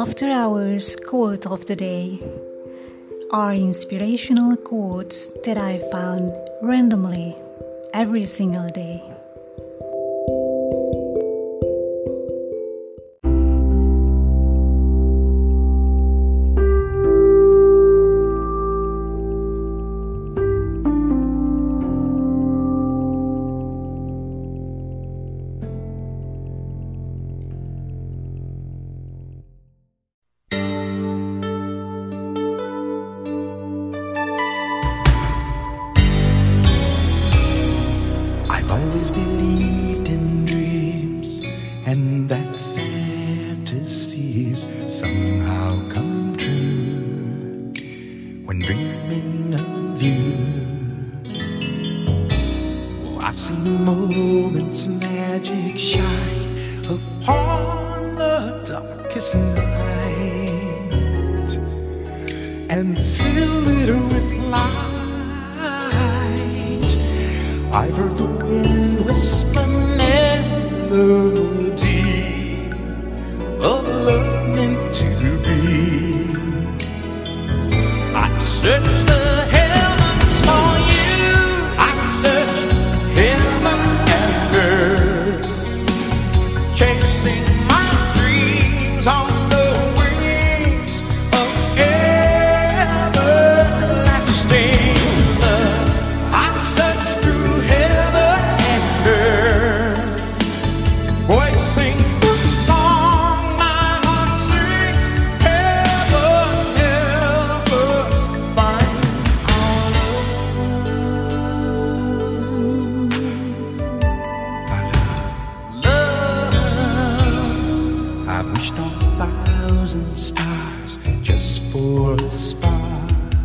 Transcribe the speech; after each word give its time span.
after 0.00 0.30
hours 0.30 0.96
quote 0.96 1.46
of 1.46 1.66
the 1.66 1.76
day 1.76 2.18
are 3.30 3.52
inspirational 3.52 4.56
quotes 4.56 5.28
that 5.44 5.58
I 5.58 5.78
found 5.92 6.32
randomly 6.62 7.36
every 7.92 8.24
single 8.24 8.68
day. 8.68 9.02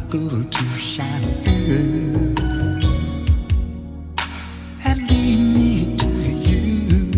girl 0.09 0.43
to 0.43 0.65
shine 0.77 1.23
through 1.43 2.35
And 4.85 4.99
lead 5.09 5.39
me 5.55 5.97
to 5.97 6.07
you. 6.47 7.11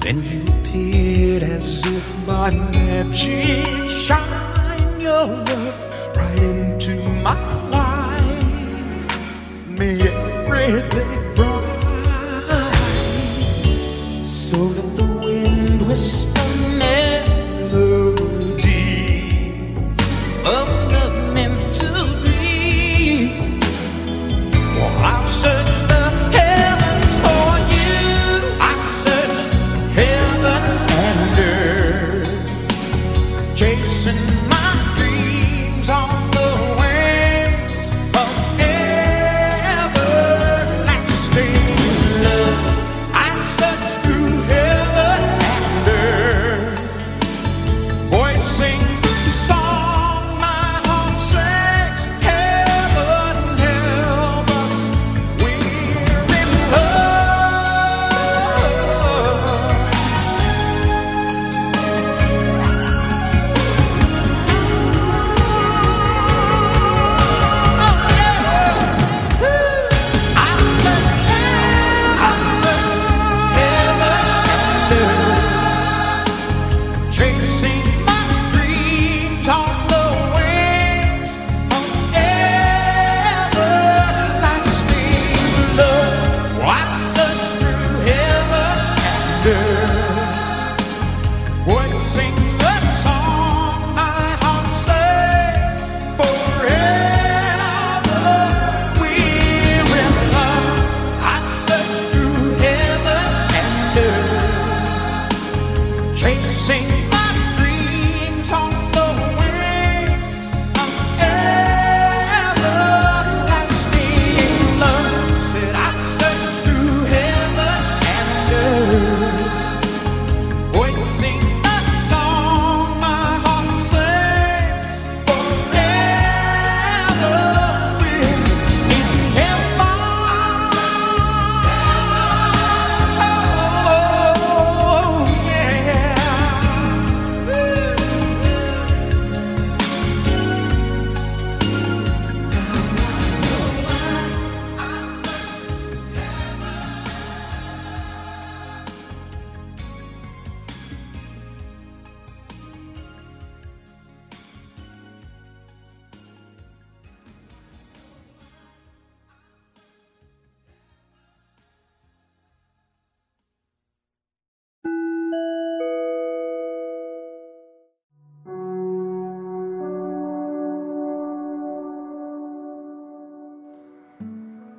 Then 0.00 0.22
you 0.22 0.42
appeared 0.52 1.42
as 1.44 1.86
if 1.86 2.26
by 2.26 2.50
magic. 2.50 3.73
chasing 33.64 34.53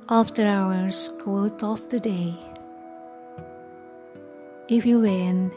After 0.08 0.46
Hours 0.46 1.08
Quote 1.20 1.64
of 1.64 1.88
the 1.88 1.98
Day 1.98 2.36
If 4.68 4.86
you 4.86 5.00
win, 5.00 5.50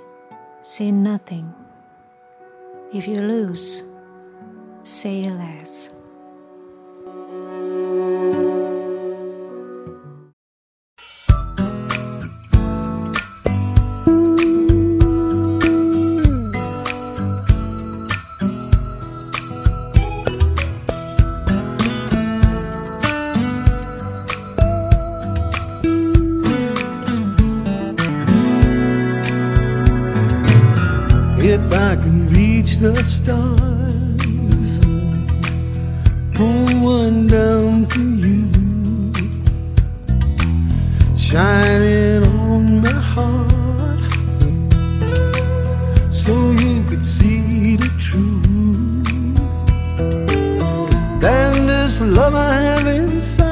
say 0.64 0.90
nothing. 0.90 1.54
If 2.92 3.08
you 3.08 3.18
lose, 3.18 3.84
say 4.82 5.24
less. 5.26 5.90
If 31.62 31.74
I 31.74 31.96
can 31.96 32.30
reach 32.30 32.78
the 32.78 32.96
stars. 33.04 34.80
Pull 36.34 36.70
one 36.82 37.28
down 37.28 37.86
for 37.86 38.00
you, 38.00 38.48
shining 41.18 42.24
on 42.24 42.82
my 42.82 43.00
heart, 43.14 44.00
so 46.14 46.34
you 46.52 46.84
could 46.88 47.06
see 47.06 47.76
the 47.76 47.92
truth. 48.00 49.70
and 51.22 51.70
this 51.70 52.02
love 52.02 52.36
I 52.36 52.54
have 52.54 52.88
inside. 52.88 53.49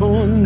for 0.00 0.39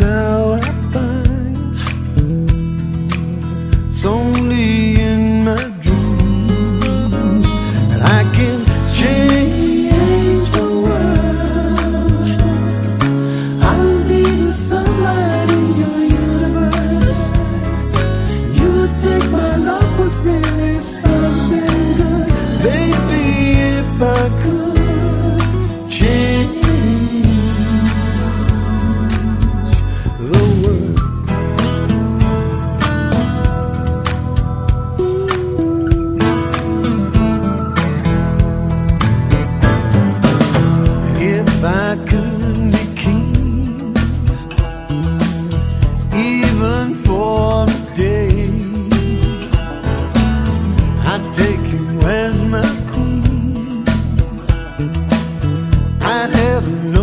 love. 56.65 56.94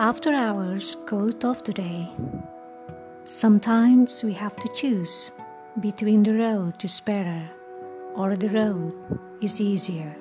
after 0.00 0.32
hours 0.32 0.94
cold 1.06 1.44
of 1.44 1.64
the 1.64 1.72
day. 1.72 2.08
Sometimes 3.24 4.22
we 4.22 4.32
have 4.32 4.54
to 4.54 4.68
choose 4.72 5.32
between 5.80 6.22
the 6.22 6.34
road 6.34 6.78
to 6.78 6.86
spare 6.86 7.50
or 8.14 8.36
the 8.36 8.48
road 8.48 8.92
is 9.42 9.60
easier. 9.60 10.14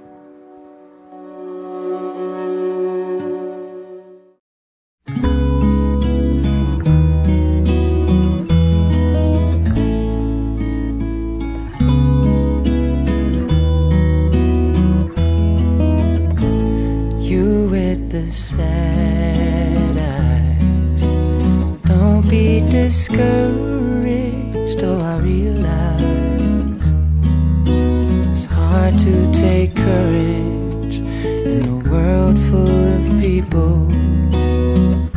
to 28.97 29.31
take 29.31 29.75
courage 29.75 30.97
in 30.97 31.67
a 31.67 31.89
world 31.89 32.37
full 32.49 32.87
of 32.95 33.19
people. 33.19 33.87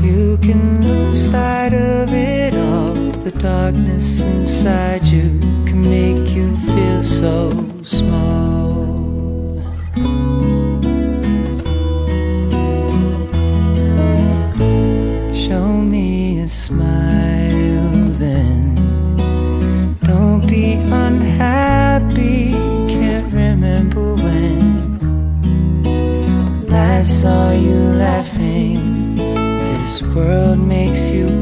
You 0.01 0.37
can 0.39 0.83
lose 0.83 1.31
sight 1.31 1.73
of 1.73 2.13
it 2.13 2.55
all. 2.55 2.95
The 3.25 3.33
darkness 3.33 4.25
inside 4.25 5.05
you 5.05 5.41
can 5.65 5.81
make 5.81 6.29
you 6.31 6.57
feel 6.59 7.03
so 7.03 7.51
small. 7.83 8.60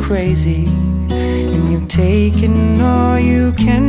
crazy, 0.08 0.64
and 1.10 1.70
you've 1.70 1.86
taken 1.86 2.80
all 2.80 3.18
you 3.20 3.52
can 3.52 3.87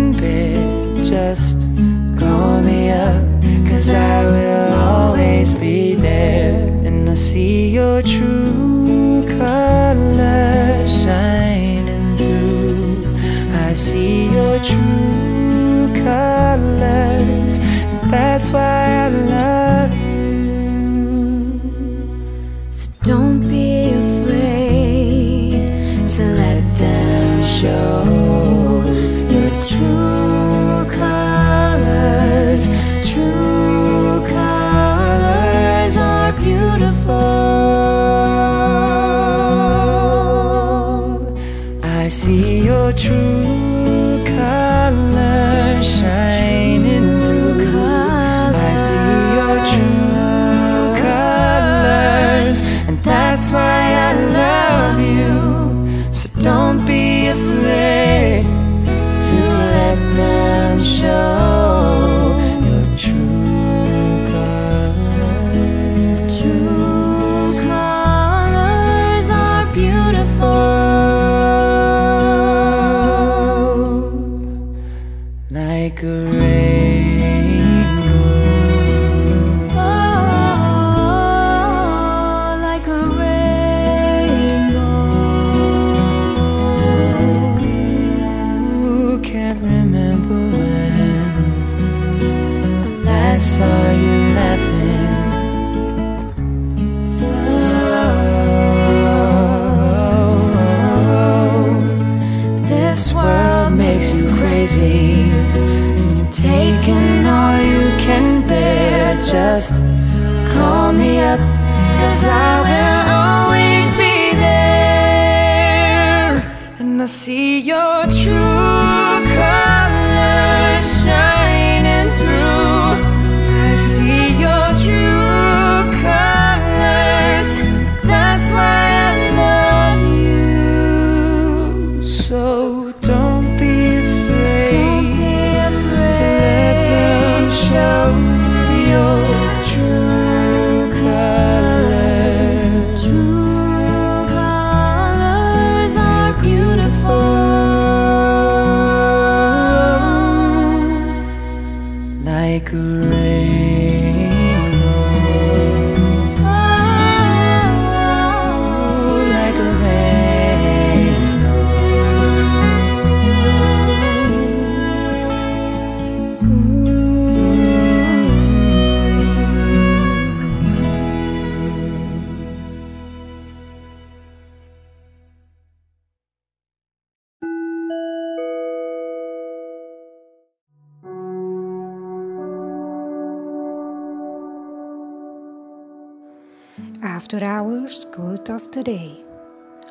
after 187.20 187.44
hours, 187.44 188.06
quote 188.06 188.50
of 188.50 188.72
the 188.72 188.82
day. 188.82 189.12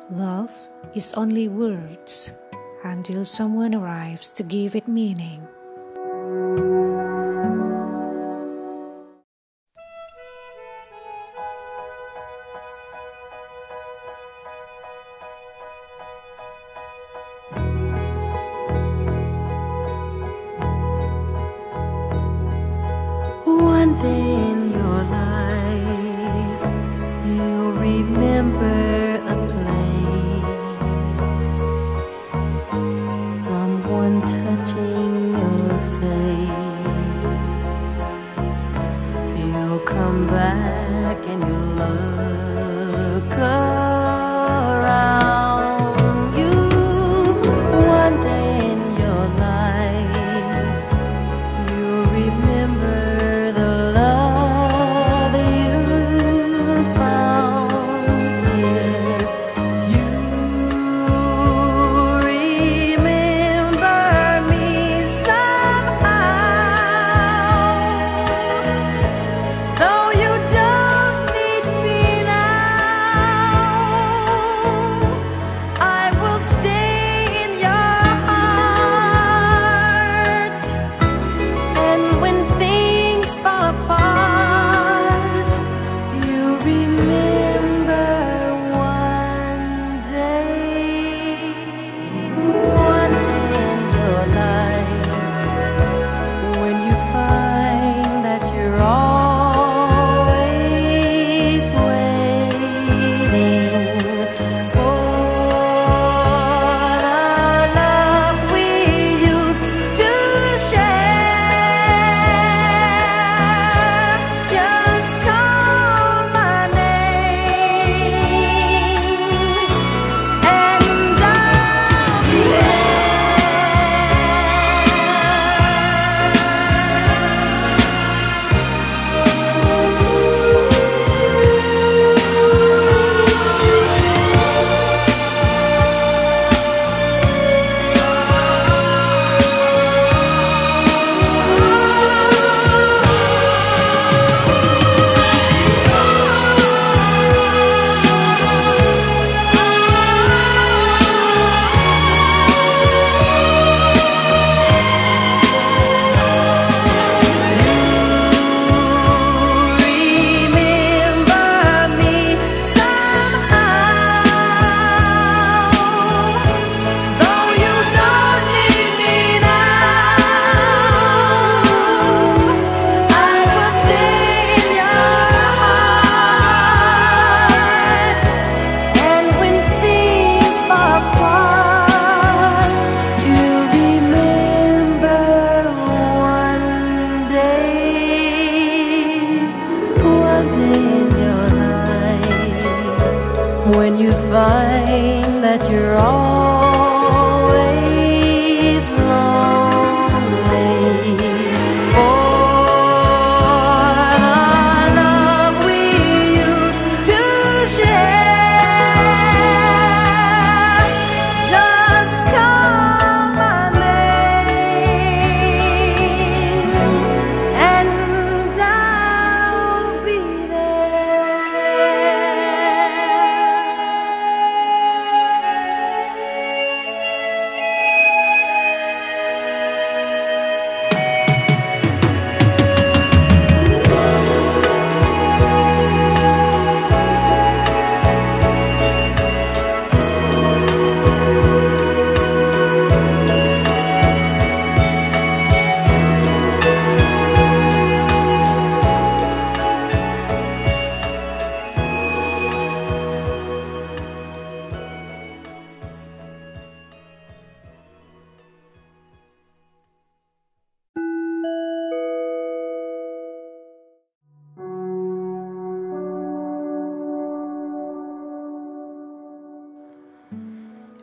Love 0.09 0.51
is 0.95 1.13
only 1.13 1.47
words 1.47 2.33
until 2.83 3.23
someone 3.23 3.75
arrives 3.75 4.31
to 4.31 4.41
give 4.41 4.75
it 4.75 4.87
meaning. 4.87 5.47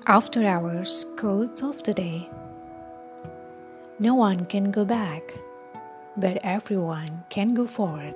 After 0.09 0.45
hours, 0.45 1.05
codes 1.17 1.63
of 1.65 1.83
the 1.83 1.93
day. 1.93 2.31
No 3.99 4.15
one 4.15 4.47
can 4.47 4.71
go 4.71 4.85
back, 4.85 5.35
but 6.17 6.39
everyone 6.45 7.25
can 7.29 7.55
go 7.55 7.67
forward. 7.67 8.15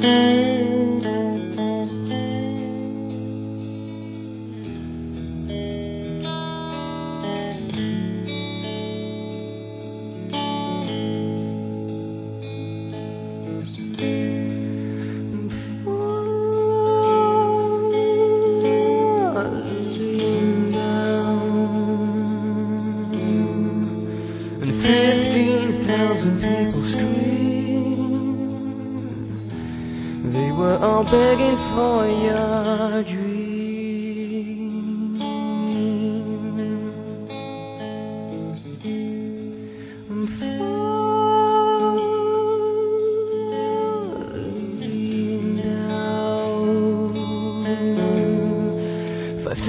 Mm-hmm. 0.00 0.37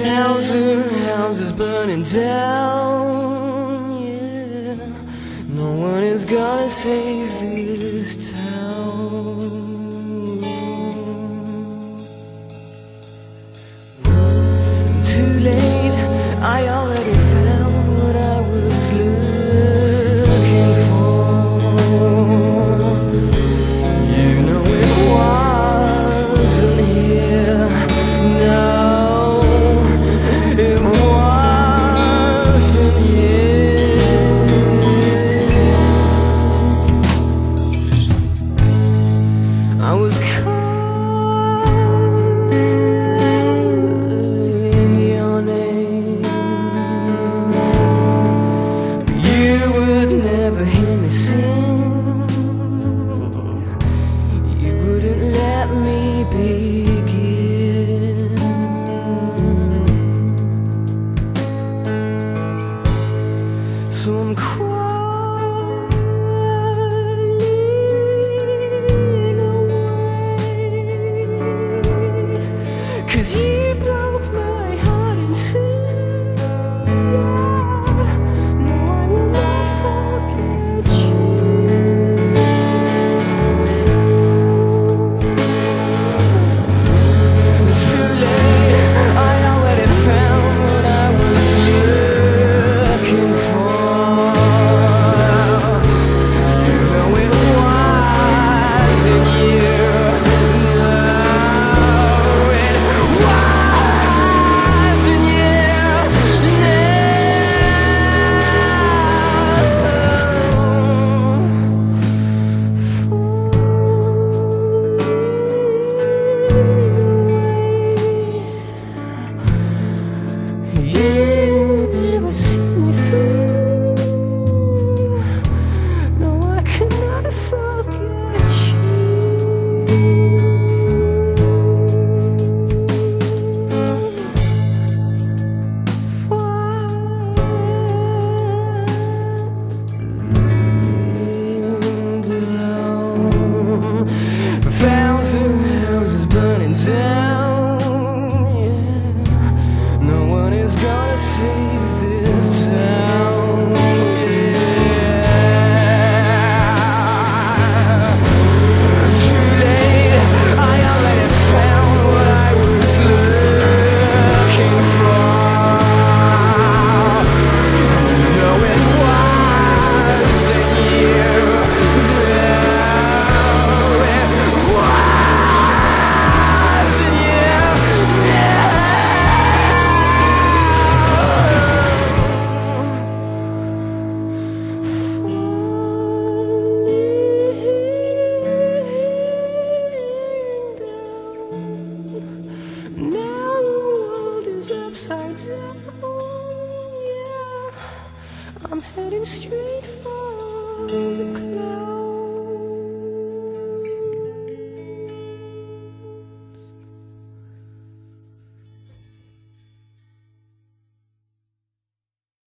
thousand 0.02 0.88
houses 0.90 1.52
burning 1.52 2.02
down, 2.02 3.22
yeah. 4.02 4.74
No 5.48 5.72
one 5.72 6.02
is 6.02 6.24
gonna 6.24 6.70
save. 6.70 7.19